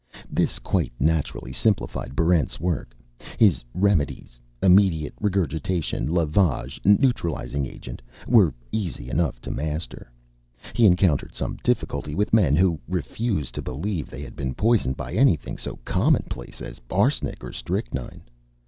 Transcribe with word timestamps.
This 0.31 0.57
quite 0.57 0.91
naturally 0.99 1.53
simplified 1.53 2.15
Barrent's 2.15 2.59
work. 2.59 2.95
His 3.37 3.63
remedies 3.75 4.39
immediate 4.63 5.13
regurgitation, 5.21 6.07
lavage, 6.11 6.79
neutralizing 6.83 7.67
agent 7.67 8.01
were 8.27 8.51
easy 8.71 9.11
enough 9.11 9.39
to 9.41 9.51
master. 9.51 10.11
He 10.73 10.87
encountered 10.87 11.35
some 11.35 11.57
difficulty 11.57 12.15
with 12.15 12.33
men 12.33 12.55
who 12.55 12.79
refused 12.87 13.53
to 13.53 13.61
believe 13.61 14.09
they 14.09 14.23
had 14.23 14.35
been 14.35 14.55
poisoned 14.55 14.97
by 14.97 15.13
anything 15.13 15.59
so 15.59 15.75
commonplace 15.85 16.63
as 16.63 16.81
arsenic 16.89 17.43
or 17.43 17.53
strychnine. 17.53 18.23